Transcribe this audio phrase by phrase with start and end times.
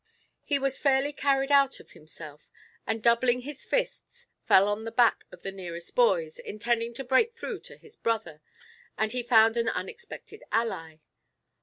[0.43, 2.51] He was fairly carried out of himself,
[2.87, 7.33] and doubling his fists, fell on the back of the nearest boys, intending to break
[7.33, 8.41] through to his brother,
[8.97, 10.95] and he found an unexpected ally.